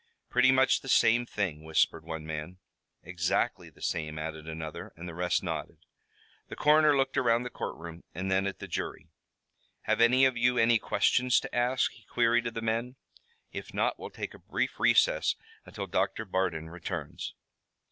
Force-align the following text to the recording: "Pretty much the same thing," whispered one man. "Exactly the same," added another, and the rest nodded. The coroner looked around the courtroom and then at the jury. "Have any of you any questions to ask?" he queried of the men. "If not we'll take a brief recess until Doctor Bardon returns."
"Pretty 0.31 0.51
much 0.51 0.81
the 0.81 0.89
same 0.89 1.27
thing," 1.27 1.63
whispered 1.63 2.03
one 2.03 2.25
man. 2.25 2.57
"Exactly 3.03 3.69
the 3.69 3.83
same," 3.83 4.17
added 4.17 4.47
another, 4.49 4.91
and 4.95 5.07
the 5.07 5.13
rest 5.13 5.43
nodded. 5.43 5.77
The 6.47 6.55
coroner 6.55 6.97
looked 6.97 7.17
around 7.19 7.43
the 7.43 7.51
courtroom 7.51 8.03
and 8.15 8.31
then 8.31 8.47
at 8.47 8.57
the 8.57 8.67
jury. 8.67 9.09
"Have 9.81 10.01
any 10.01 10.25
of 10.25 10.35
you 10.35 10.57
any 10.57 10.79
questions 10.79 11.39
to 11.41 11.53
ask?" 11.55 11.91
he 11.91 12.01
queried 12.05 12.47
of 12.47 12.55
the 12.55 12.61
men. 12.61 12.95
"If 13.51 13.75
not 13.75 13.99
we'll 13.99 14.09
take 14.09 14.33
a 14.33 14.39
brief 14.39 14.79
recess 14.79 15.35
until 15.67 15.85
Doctor 15.85 16.25
Bardon 16.25 16.67
returns." 16.71 17.35